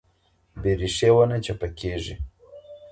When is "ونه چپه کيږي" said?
1.15-2.15